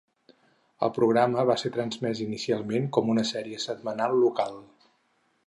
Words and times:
El 0.87 0.91
programa 0.95 1.43
va 1.49 1.55
ser 1.63 1.71
transmès 1.75 2.23
inicialment 2.25 2.89
com 2.99 3.13
una 3.17 3.27
sèrie 3.35 3.61
setmanal 3.67 4.19
local. 4.25 4.59